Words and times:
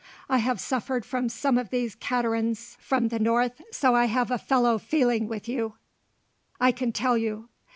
"I 0.27 0.39
have 0.39 0.59
suffered 0.59 1.05
from 1.05 1.29
some 1.29 1.59
of 1.59 1.69
these 1.69 1.93
caterans 1.93 2.75
from 2.79 3.09
the 3.09 3.19
north, 3.19 3.61
so 3.71 3.93
I 3.93 4.05
have 4.05 4.31
a 4.31 4.39
fellow 4.39 4.79
feeling 4.79 5.27
with 5.27 5.47
you, 5.47 5.75
I 6.59 6.71
can 6.71 6.91
tell 6.91 7.19
you." 7.19 7.49